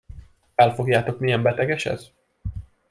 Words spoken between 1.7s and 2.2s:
ez?